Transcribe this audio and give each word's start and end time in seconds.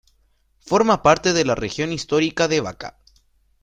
Forma 0.65 1.03
parte 1.03 1.31
de 1.31 1.45
la 1.45 1.53
región 1.53 1.93
histórica 1.93 2.47
de 2.47 2.59
Bačka. 2.59 2.97